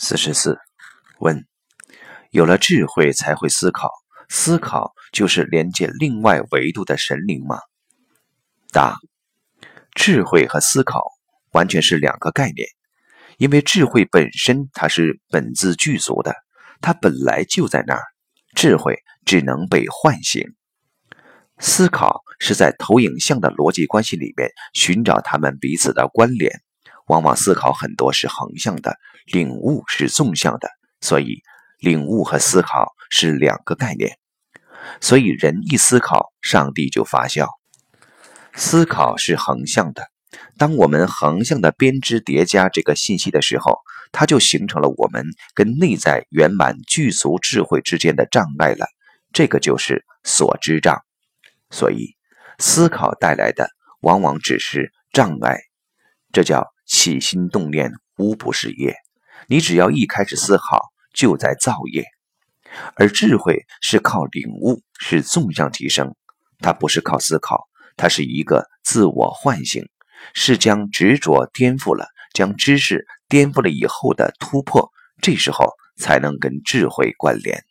[0.00, 0.56] 四十四，
[1.18, 1.44] 问：
[2.30, 3.90] 有了智慧才会思考，
[4.28, 7.58] 思考就是连接另外维度的神灵吗？
[8.70, 8.96] 答：
[9.96, 11.02] 智慧和思考
[11.50, 12.68] 完全是两个概念，
[13.38, 16.32] 因为智慧本身它是本自具足的，
[16.80, 18.02] 它本来就在那儿，
[18.54, 20.44] 智慧只能被唤醒。
[21.58, 26.62] 思考是在投影像的逻辑关系里面寻找它们彼此的关联。
[27.08, 30.68] 往往思考很多是横向的，领悟是纵向的，
[31.00, 31.42] 所以
[31.78, 34.18] 领悟和思考是两个概念。
[35.00, 37.48] 所以人一思考，上帝就发笑。
[38.54, 40.08] 思考是横向的，
[40.58, 43.78] 当我们横向的编织叠加这个信息的时候，
[44.12, 48.86] 它就形成了我们跟内在圆满具足智慧之间的障碍了。
[49.32, 51.02] 这个就是所知障。
[51.70, 52.16] 所以
[52.58, 55.58] 思考带来的往往只是障碍，
[56.32, 56.66] 这叫。
[56.88, 58.96] 起心动念无不是业，
[59.46, 62.04] 你只要一开始思考，就在造业。
[62.96, 66.16] 而智慧是靠领悟，是纵向提升，
[66.58, 69.84] 它不是靠思考，它是一个自我唤醒，
[70.34, 77.64] 是将执着颠覆了，将知识颠覆了以后的突破，这时候才能跟智慧关联。